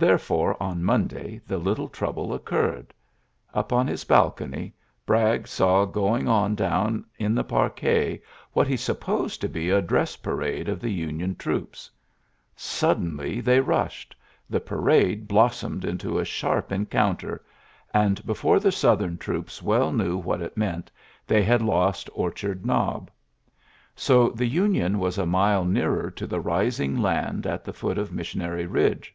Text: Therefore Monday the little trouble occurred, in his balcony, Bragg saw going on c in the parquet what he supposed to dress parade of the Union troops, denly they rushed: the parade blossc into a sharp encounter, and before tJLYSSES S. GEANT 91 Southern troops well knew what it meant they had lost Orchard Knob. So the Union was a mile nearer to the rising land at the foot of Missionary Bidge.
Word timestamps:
Therefore 0.00 0.56
Monday 0.60 1.40
the 1.44 1.58
little 1.58 1.88
trouble 1.88 2.32
occurred, 2.32 2.94
in 3.52 3.86
his 3.88 4.04
balcony, 4.04 4.72
Bragg 5.04 5.48
saw 5.48 5.86
going 5.86 6.28
on 6.28 6.56
c 6.56 7.04
in 7.18 7.34
the 7.34 7.42
parquet 7.42 8.22
what 8.52 8.68
he 8.68 8.76
supposed 8.76 9.40
to 9.40 9.80
dress 9.82 10.14
parade 10.14 10.68
of 10.68 10.78
the 10.78 10.92
Union 10.92 11.34
troops, 11.34 11.90
denly 12.56 13.42
they 13.42 13.58
rushed: 13.58 14.14
the 14.48 14.60
parade 14.60 15.26
blossc 15.28 15.64
into 15.82 16.20
a 16.20 16.24
sharp 16.24 16.70
encounter, 16.70 17.44
and 17.92 18.24
before 18.24 18.58
tJLYSSES 18.58 18.58
S. 18.58 18.62
GEANT 18.62 18.84
91 18.84 18.96
Southern 19.08 19.18
troops 19.18 19.62
well 19.64 19.90
knew 19.90 20.16
what 20.16 20.40
it 20.40 20.56
meant 20.56 20.92
they 21.26 21.42
had 21.42 21.60
lost 21.60 22.08
Orchard 22.14 22.64
Knob. 22.64 23.10
So 23.96 24.28
the 24.28 24.46
Union 24.46 25.00
was 25.00 25.18
a 25.18 25.26
mile 25.26 25.64
nearer 25.64 26.08
to 26.12 26.28
the 26.28 26.38
rising 26.40 26.96
land 27.02 27.48
at 27.48 27.64
the 27.64 27.72
foot 27.72 27.98
of 27.98 28.12
Missionary 28.12 28.68
Bidge. 28.68 29.12